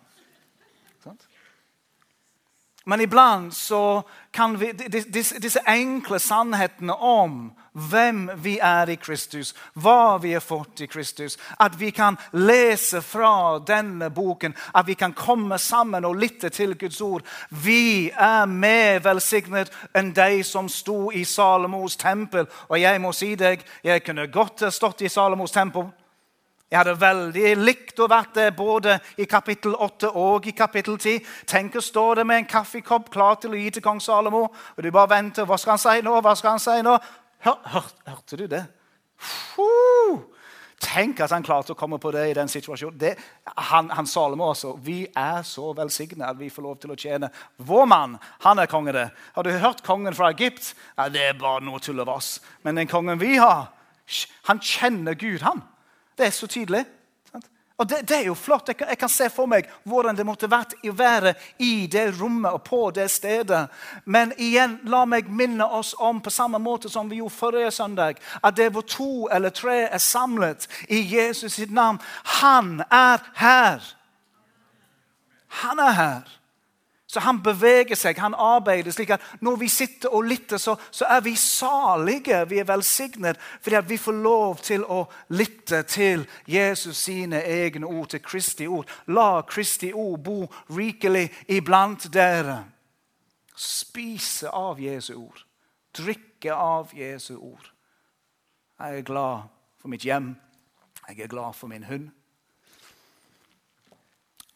[2.86, 10.18] Men iblant så kan vi disse enkle sannhetene om hvem vi er i Kristus, hva
[10.22, 15.16] vi har fått i Kristus, at vi kan lese fra denne boken, at vi kan
[15.16, 21.12] komme sammen og lytte til Guds ord Vi er mer velsignet enn de som sto
[21.12, 22.46] i Salomos tempel.
[22.70, 25.88] Og jeg må si deg, jeg kunne godt stått i Salomos tempel.
[26.74, 31.20] Jeg hadde veldig likt å vært der både i kapittel 8 og i kapittel 10.
[31.46, 34.48] Tenk å stå der med en kaffekopp klar til å gi til kong Salomo.
[34.50, 35.46] Og du bare venter.
[35.46, 36.16] Hva skal han si nå?
[36.18, 36.96] Hva skal han si nå?
[37.46, 38.62] Hør, hør, hørte du det?
[39.54, 40.24] Uh,
[40.82, 42.98] tenk at han klarte å komme på det i den situasjonen.
[43.04, 43.12] Det,
[43.70, 44.72] han, han Salomo også.
[44.82, 47.30] Vi er så velsigna at vi får lov til å tjene
[47.70, 48.16] vår mann.
[48.48, 49.06] Han er konge, det.
[49.38, 50.72] Har du hørt kongen fra Egypt?
[50.98, 52.40] Ja, det er bare noe tull av oss.
[52.66, 53.70] Men den kongen vi har,
[54.50, 55.62] han kjenner Gud, han.
[56.18, 56.86] Det er så tydelig.
[57.76, 58.70] Og det, det, er jo flott.
[58.70, 61.34] Jeg kan, se for meg hvordan det måtte vært å være
[61.66, 63.66] i det rommet og på det stedet.
[64.06, 68.22] Men igjen, la meg minne oss om på samme måte som vi gjorde forrige søndag,
[68.44, 72.00] at det hvor to eller tre er samlet i Jesus sitt navn
[72.40, 73.82] Han er her.
[75.64, 76.40] Han er her.
[77.14, 81.06] Så han beveger seg, han arbeider slik at når vi sitter og lytter, så, så
[81.14, 82.40] er vi salige.
[82.50, 85.04] Vi er velsignet fordi vi får lov til å
[85.38, 88.90] lytte til Jesus sine egne ord, til Kristi ord.
[89.14, 90.40] La Kristi ord bo
[90.74, 92.64] rikelig iblant dere.
[93.54, 95.44] Spise av Jesu ord.
[95.94, 97.68] Drikke av Jesu ord.
[98.80, 100.32] Jeg er glad for mitt hjem.
[101.12, 102.10] Jeg er glad for min hund.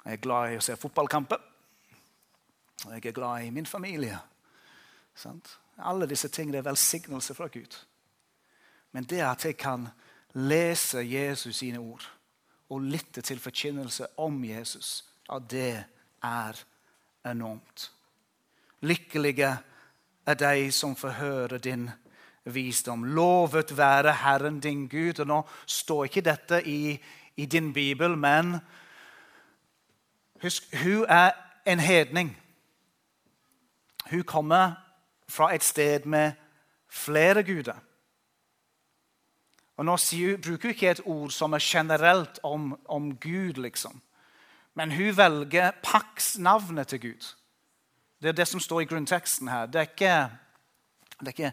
[0.07, 1.46] Jeg er glad i å se fotballkamper.
[2.85, 4.19] Jeg er glad i min familie.
[5.15, 5.59] Sant?
[5.77, 7.85] Alle disse tingene er velsignelse fra Gud.
[8.91, 9.87] Men det at jeg kan
[10.33, 12.11] lese Jesus sine ord
[12.69, 15.83] og lytte til forkynnelse om Jesus, at det
[16.23, 16.63] er
[17.25, 17.91] enormt.
[18.81, 19.57] Lykkelige
[20.25, 21.89] er de som får høre din
[22.43, 23.03] visdom.
[23.03, 25.19] Lovet være Herren din Gud.
[25.19, 26.99] Og Nå står ikke dette i,
[27.35, 28.57] i din bibel, men
[30.41, 31.31] husk, hun er
[31.65, 32.37] en hedning.
[34.09, 34.75] Hun kommer
[35.29, 36.31] fra et sted med
[36.89, 37.75] flere guder.
[39.77, 39.97] Og Nå
[40.43, 44.01] bruker hun ikke et ord som er generelt om, om Gud, liksom.
[44.73, 47.33] Men hun velger Pax-navnet til Gud.
[48.21, 49.65] Det er det som står i grunnteksten her.
[49.65, 50.29] Det er ikke,
[51.19, 51.51] det er ikke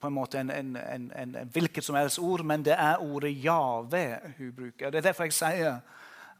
[0.00, 3.44] på en måte en, en, en, en, hvilket som helst ord, men det er ordet
[3.44, 4.90] Jave hun bruker.
[4.90, 5.80] Det er derfor jeg sier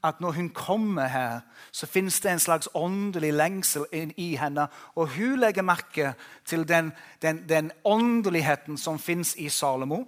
[0.03, 1.41] at når hun kommer her,
[1.73, 3.85] så fins det en slags åndelig lengsel
[4.17, 4.67] i henne.
[4.95, 10.05] Og hun legger merke til den, den, den åndeligheten som fins i Salomo.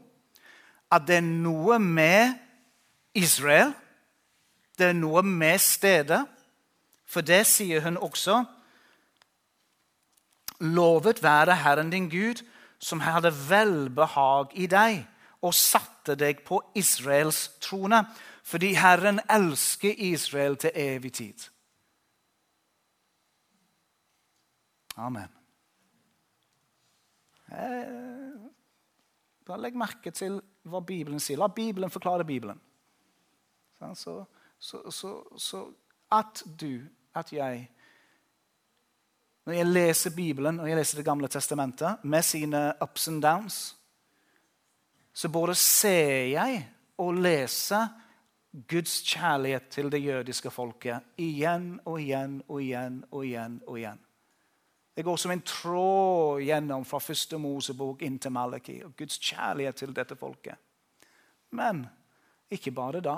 [0.92, 2.34] At det er noe med
[3.14, 3.72] Israel.
[4.78, 6.24] Det er noe med stedet.
[7.06, 8.42] For det sier hun også.
[10.60, 12.42] Lovet være Herren din Gud,
[12.78, 15.04] som hadde velbehag i deg
[15.44, 18.04] og satte deg på Israels trone
[18.44, 21.46] fordi Herren elsker Israel til evig tid.
[24.96, 25.28] Amen.
[27.50, 28.50] Eh,
[29.46, 31.40] bare legg merke til hva Bibelen sier.
[31.40, 32.60] La Bibelen forklare Bibelen.
[33.94, 34.24] Så,
[34.58, 35.64] så, så, så
[36.12, 36.80] at du,
[37.14, 37.70] at jeg
[39.44, 43.76] Når jeg leser Bibelen og jeg leser Det gamle testamentet med sine ups and downs,
[45.12, 47.88] så både ser jeg og leser
[48.54, 53.60] Guds kjærlighet til det jødiske folket igjen og igjen og igjen og igjen.
[53.66, 53.98] og igjen.
[54.94, 58.84] Det går som en tråd gjennom fra første Mosebok inn til Malaki.
[58.84, 60.54] og Guds kjærlighet til dette folket.
[61.50, 61.86] Men
[62.50, 63.16] ikke bare da.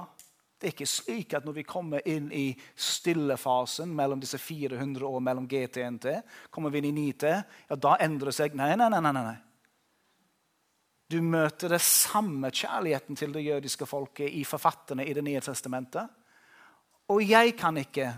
[0.56, 5.20] Det er ikke slik at når vi kommer inn i stillefasen mellom disse 400 år
[5.20, 6.06] mellom GT og NT,
[6.50, 7.32] kommer vi inn i 9T,
[7.68, 8.56] ja, da endrer det seg.
[8.56, 9.00] Nei, nei, nei.
[9.04, 9.36] nei, nei.
[11.10, 16.08] Du møter det samme kjærligheten til det jødiske folket i forfatterne i Det nye testamentet.
[17.08, 18.14] Og jeg kan ikke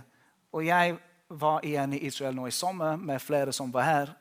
[0.52, 0.96] Og jeg
[1.28, 4.14] var igjen i Israel nå i sommer med flere som var her.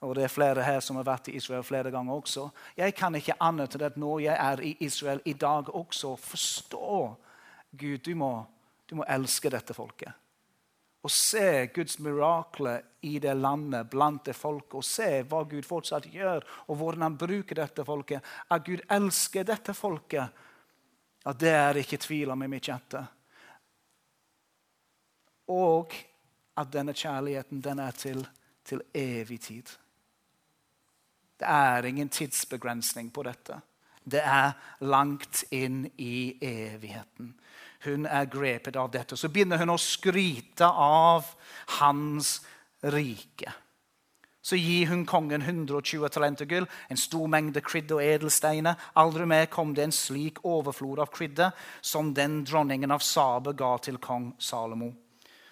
[0.00, 2.48] Og det er flere her som har vært i Israel flere ganger også.
[2.76, 7.16] Jeg kan ikke annet enn at når jeg er i Israel i dag også, forstå
[7.72, 8.44] Gud, du må,
[8.90, 10.12] du må elske dette folket
[11.00, 16.10] og se Guds mirakler i det landet, blant det folket, og se hva Gud fortsatt
[16.12, 18.26] gjør, og hvordan han bruker dette folket.
[18.52, 20.42] At Gud elsker dette folket,
[21.24, 23.00] at det er ikke tvil om i mitt hjerte.
[25.50, 25.96] Og
[26.60, 28.20] at denne kjærligheten den er til,
[28.64, 29.72] til evig tid.
[31.40, 33.56] Det er ingen tidsbegrensning på dette.
[34.10, 37.34] Det er langt inn i evigheten
[37.84, 39.16] hun er grepet av dette.
[39.16, 41.32] Så begynner hun å skryte av
[41.80, 42.38] hans
[42.92, 43.52] rike.
[44.40, 48.78] Så gir hun kongen 120 talenter gull, en stor mengde krydder og edelsteiner.
[49.00, 51.52] Aldri mer kom det en slik overflod av krydder
[51.84, 54.92] som den dronningen av Sabe ga til kong Salomo.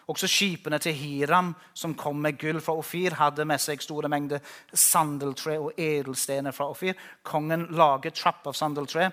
[0.09, 4.41] Også skipene til Hiram, som kom med gull fra Ofir, hadde med seg store mengder
[4.73, 6.97] sandeltre og edelstener fra Ofir.
[7.23, 9.11] Kongen laget trapp av sandeltre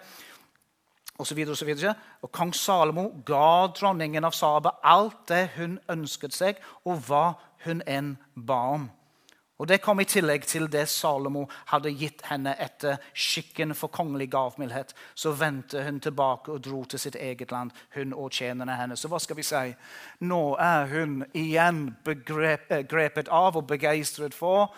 [1.17, 1.95] og, så videre, og, så videre.
[2.21, 7.25] og kong Salomo ga dronningen av Saba alt det hun ønsket seg, og hva
[7.65, 8.89] hun enn ba om.
[9.57, 14.27] Og Det kom i tillegg til det Salomo hadde gitt henne etter skikken for kongelig
[14.33, 14.91] gavmildhet.
[15.15, 18.99] Så vendte hun tilbake og dro til sitt eget land, hun og tjenerne hennes.
[18.99, 19.71] Så hva skal vi si?
[20.27, 24.75] Nå er hun igjen begrepet av og begeistret for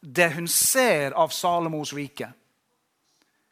[0.00, 2.30] det hun ser av Salomos rike.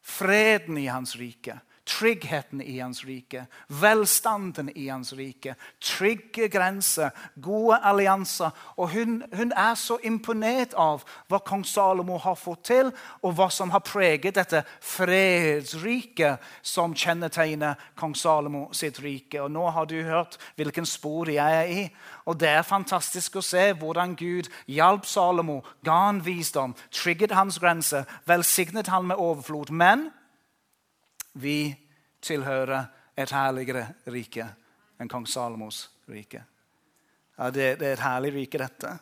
[0.00, 7.10] Freden i hans rike tryggheten i hans rike, velstanden i hans rike, trygge grenser,
[7.42, 8.50] gode allianser.
[8.76, 13.50] Og hun, hun, er så imponert av hva kong Salomo har fått til, og hva
[13.52, 19.42] som har preget dette fredsriket som kjennetegner kong Salomo sitt rike.
[19.42, 21.86] Og Nå har du hørt hvilken spor jeg er i.
[22.24, 27.58] Og Det er fantastisk å se hvordan Gud hjalp Salomo, ga han visdom, trygget hans
[27.60, 29.70] grenser, velsignet han med overflod.
[29.70, 30.08] Men
[31.34, 31.74] vi
[32.24, 34.46] tilhører et herligere rike
[35.00, 36.44] enn kong Salomos rike.
[37.38, 38.92] Ja, det, det, er et herlig rike, dette.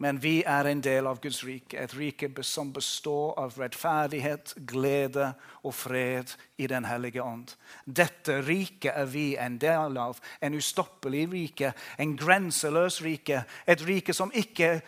[0.00, 5.34] Men vi er en del av Guds rike, et rike som består av rettferdighet, glede
[5.60, 7.52] og fred i Den hellige ånd.
[7.84, 10.22] Dette riket er vi en del av.
[10.40, 13.44] En ustoppelig rike, en grenseløs rike.
[13.68, 14.78] Et rike som ikke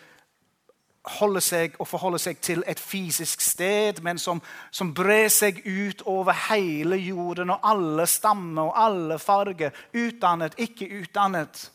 [1.02, 6.02] holde seg og forholde seg til et fysisk sted, men som, som brer seg ut
[6.06, 9.70] over hele jorden og alle stammer og alle farger.
[9.94, 11.70] Utdannet, ikke utdannet.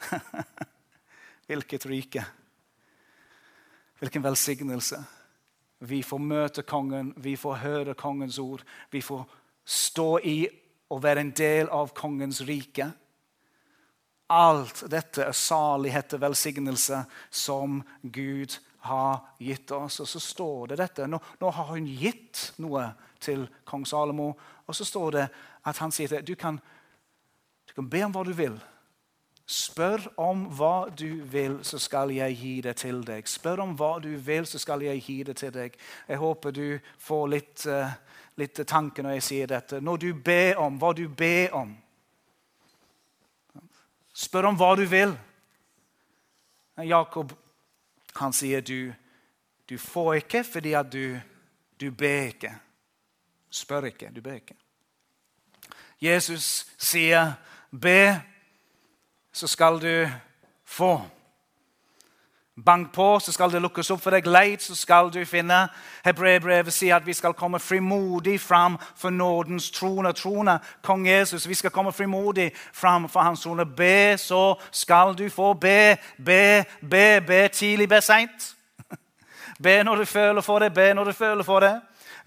[1.46, 2.24] Hvilket rike.
[4.00, 5.04] Hvilken velsignelse.
[5.80, 8.64] Vi får møte kongen, vi får høre kongens ord.
[8.90, 9.24] Vi får
[9.64, 10.48] stå i
[10.90, 12.90] og være en del av kongens rike.
[14.30, 17.04] Alt dette er salighet og velsignelse
[17.34, 18.54] som Gud
[18.86, 20.00] har gitt oss.
[20.00, 21.06] Og så står det dette.
[21.10, 24.32] Nå, nå, har hun gitt noe til kong Salomo.
[24.66, 25.26] Og så står det
[25.66, 26.60] at han sier at du kan,
[27.66, 28.56] du kan be om hva du vil.
[29.50, 33.26] Spør om hva du vil, så skal jeg gi det til deg.
[33.26, 35.74] Spør om hva du vil, så skal jeg gi det til deg.
[36.06, 36.66] Jeg håper du
[37.02, 37.90] får litt, uh,
[38.38, 39.80] litt tanke når jeg sier dette.
[39.82, 41.74] Når du ber om hva du ber om,
[44.20, 45.14] Spør om hva du vil.
[46.84, 47.32] Jakob
[48.18, 48.92] han sier du,
[49.68, 51.20] du får ikke fordi at du,
[51.80, 52.50] du ber ikke.
[53.50, 54.56] Spør ikke, du ber ikke.
[56.00, 57.34] Jesus sier
[57.70, 58.20] be,
[59.32, 59.94] så skal du
[60.64, 60.94] få.
[62.64, 64.26] Bank på, så skal det lukkes opp for deg.
[64.26, 65.68] Leit, så skal du finne.
[66.04, 70.12] Hebreerbrevet sier at vi skal komme frimodig fram for nådens trone.
[70.12, 71.48] Trone, kong Jesus.
[71.48, 73.66] Vi skal komme frimodig fram for hans trone.
[73.66, 75.54] Be, så skal du få.
[75.54, 77.20] Be, be, be.
[77.26, 78.56] Be tidlig, be seint.
[79.62, 80.74] Be når du føler for det.
[80.74, 81.80] Be når du føler for det.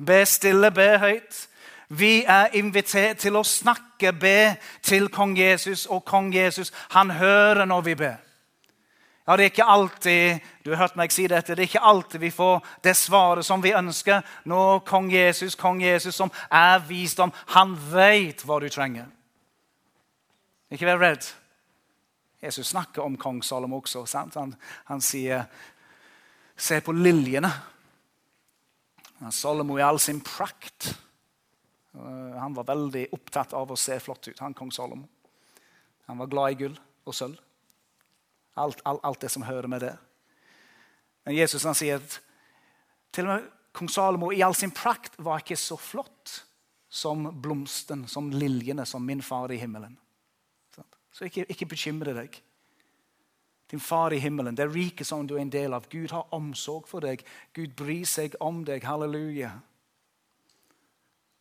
[0.05, 1.47] Be stille, be høyt.
[1.89, 7.65] Vi er invitert til å snakke, be til kong Jesus, og kong Jesus han hører
[7.65, 8.22] når vi ber.
[9.27, 12.19] Ja, Det er ikke alltid du har hørt meg si dette, det er ikke alltid
[12.19, 14.21] vi får det svaret som vi ønsker.
[14.45, 19.07] Nå, kong Jesus, kong Jesus, som er visdom, han vet hva du trenger.
[20.71, 21.29] Ikke vær redd.
[22.43, 24.03] Jesus snakker om kong Salomo også.
[24.35, 24.55] Han,
[24.85, 25.45] han, sier,
[26.57, 27.51] 'Se på liljene'.
[29.31, 30.99] Salomo i all sin prakt.
[32.39, 35.07] Han var veldig opptatt av å se flott ut, han kong Salomo.
[36.07, 37.39] Han var glad i gull og sølv.
[38.55, 39.93] Alt, alt, alt, det som hører med det.
[41.25, 42.19] Men Jesus han sier at
[43.13, 46.43] til og med kong Salomo i all sin prakt var ikke så flott
[46.93, 49.97] som blomsten, som liljene, som min far i himmelen.
[51.13, 52.35] Så ikke, ikke bekymre deg.
[53.71, 55.87] Din far i himmelen, det riket som du er en del av.
[55.89, 57.23] Gud har omsorg for deg.
[57.53, 58.85] Gud bryr seg om deg.
[58.85, 59.49] Halleluja.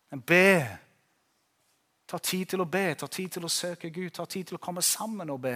[0.09, 0.49] Men be.
[2.09, 4.61] Ta tid til å be, ta tid til å søke Gud, ta tid til å
[4.61, 5.55] komme sammen og be.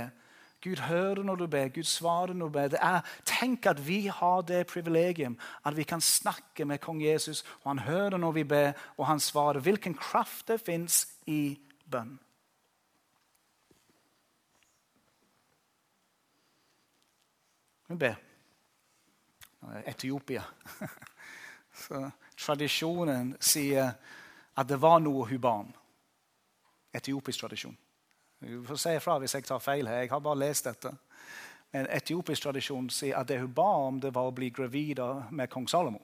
[0.64, 2.68] Gud hører når du ber, Gud svarer når du ber.
[2.68, 7.44] Det er, tenk at vi har det privilegium at vi kan snakke med kong Jesus,
[7.64, 9.60] og han hører når vi ber, og han svarer.
[9.60, 11.60] Hvilken kraft det fins i
[11.92, 12.18] bønn.
[17.88, 18.16] Vi ber.
[19.86, 20.44] Etiopia.
[21.88, 23.94] Så tradisjonen sier
[24.58, 25.70] at det var noe hun ba om.
[26.98, 27.78] Etiopisk tradisjon.
[28.40, 29.88] Du får si ifra hvis jeg tar feil.
[29.88, 30.04] her.
[30.04, 30.94] Jeg har bare lest dette.
[31.74, 35.50] Men etiopisk tradisjon sier at det hun ba om, det var å bli gravid med
[35.50, 36.00] kong Salomo.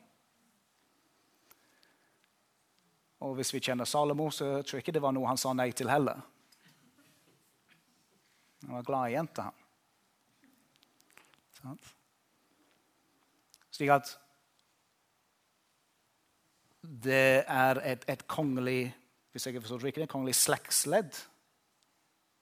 [3.24, 5.72] Og hvis vi kjenner Salomo, så tror jeg ikke det var noe han sa nei
[5.72, 6.20] til heller.
[8.66, 9.52] Han var glad i jenta,
[11.64, 11.80] han.
[13.74, 14.12] Slik at
[16.84, 18.92] det er et, et kongelig
[19.34, 21.16] hvis jeg forstår riktig, et kongelig slektsledd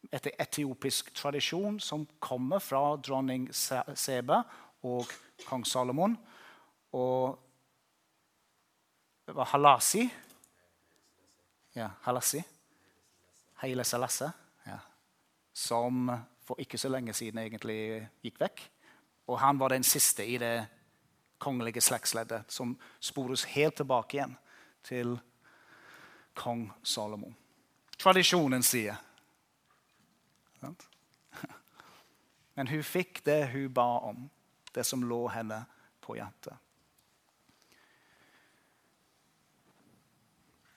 [0.10, 4.42] etter etiopisk tradisjon som kommer fra dronning Sebe
[4.88, 5.12] og
[5.46, 6.18] kong Salomon.
[6.98, 7.38] Og
[9.28, 10.08] det var Halasi.
[11.76, 12.42] Ja, Halasi.
[13.62, 14.32] Haile Salasse.
[14.66, 14.80] Ja.
[15.54, 16.10] Som
[16.44, 18.64] for ikke så lenge siden egentlig gikk vekk.
[19.30, 20.66] Og han var den siste i det
[21.42, 24.34] kongelige slektsleddet, som spores helt tilbake igjen
[24.84, 25.16] til
[26.38, 27.32] kong Salomo.
[27.98, 28.98] Tradisjonen sier.
[32.56, 34.28] Men hun fikk det hun ba om,
[34.76, 35.64] det som lå henne
[36.04, 36.56] på hjertet.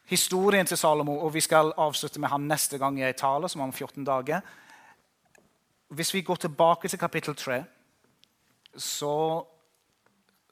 [0.04, 3.72] Historien til Salomo, og vi skal avslutte med han neste gang jeg taler, som om
[3.72, 4.44] 14 dager.
[5.88, 7.62] Hvis vi går tilbake til kapittel 3,
[8.76, 9.16] så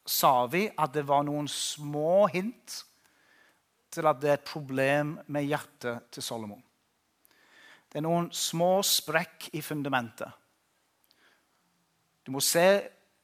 [0.06, 2.80] sa vi at det var noen små hint
[3.92, 6.56] til at det er et problem med hjertet til Salomo.
[7.92, 10.32] Det er noen små sprekk i fundamentet.
[12.24, 12.64] Du må se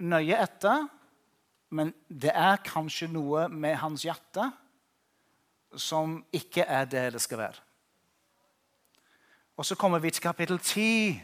[0.04, 0.84] nøye etter,
[1.72, 4.50] men det er kanskje noe med hans hjerte
[5.76, 7.64] som ikke er det det skal være.
[9.56, 11.22] Og Så kommer vi til kapittel 10,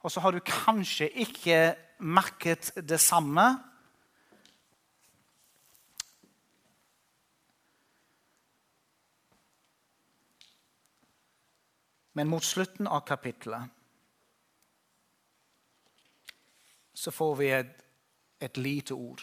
[0.00, 3.58] og så har du kanskje ikke merket det samme.
[12.14, 13.70] Men mot slutten av kapittelet
[16.94, 17.72] så får vi et,
[18.40, 19.22] et lite ord.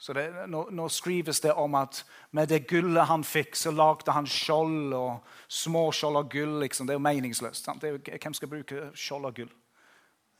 [0.00, 2.04] Så det, nå, nå, skrives det om at
[2.36, 6.54] med det gullet han fikk, så lagde han skjold og små skjold av gull.
[6.62, 6.86] Liksom.
[6.88, 7.68] Det er jo meningsløst.
[7.68, 9.50] Er hvem skal bruke skjold av gull?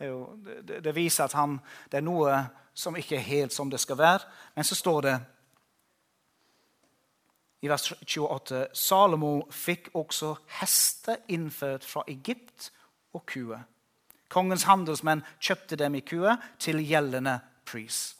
[0.01, 0.23] Det, jo,
[0.65, 1.59] det, det, viser at han,
[1.93, 2.39] det er noe
[2.73, 4.33] som ikke er helt som det skal være.
[4.57, 5.17] Men så står det
[7.61, 12.71] i vers 28 Salomo fikk også hester innført fra Egypt
[13.13, 13.67] og kuer.
[14.31, 18.15] Kongens handelsmenn kjøpte dem i kuer til gjeldende pris.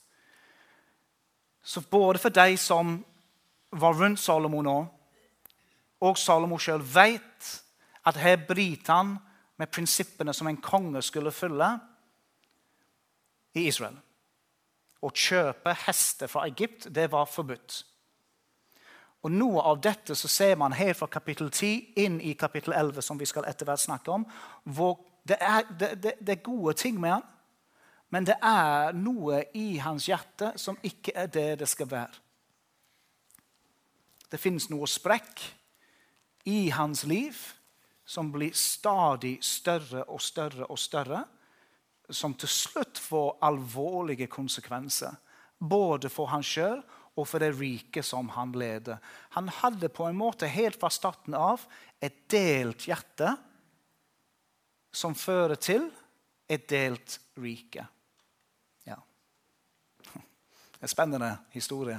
[1.63, 2.99] Så både for de som
[3.71, 4.79] var rundt Salomo nå,
[6.01, 7.51] og Salomo sjøl vet
[8.09, 9.17] at her bryter han
[9.61, 11.69] med prinsippene som en konge skulle følge
[13.55, 13.99] i Israel.
[15.01, 17.85] Å kjøpe hester fra Egypt det var forbudt.
[19.21, 23.03] Og Noe av dette så ser man helt fra kapittel 10 inn i kapittel 11,
[23.05, 24.25] som vi skal etter hvert snakke om,
[24.65, 24.97] hvor
[25.29, 27.27] det er, det, det, det er gode ting med han,
[28.11, 32.17] men det er noe i hans hjerte som ikke er det det skal være.
[34.31, 35.43] Det finnes noe sprekk
[36.51, 37.37] i hans liv
[38.11, 41.25] som blir stadig større og større og større,
[42.11, 45.15] som til slutt får alvorlige konsekvenser.
[45.59, 46.81] Både for han sjøl
[47.19, 49.01] og for det riket som han leder.
[49.37, 51.67] Han hadde på en måte helt fra starten av
[52.01, 53.35] et delt hjerte
[54.95, 55.89] som fører til
[56.51, 57.87] et delt rike.
[60.81, 61.99] En spennende historie.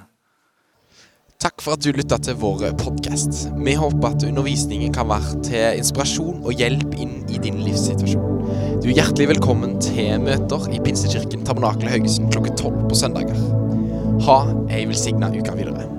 [1.41, 3.43] Takk for at du lytta til vår podkast.
[3.53, 8.41] Vi håper at undervisningen kan være til inspirasjon og hjelp inn i din livssituasjon.
[8.82, 13.38] Du er hjertelig velkommen til møter i Pinsekirken Tabernakel Haugesund klokken tolv på søndager.
[14.22, 15.91] Ha ei velsigna uke videre.